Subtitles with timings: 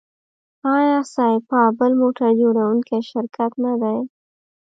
[0.75, 3.97] آیا سایپا بل موټر جوړوونکی شرکت نه دی؟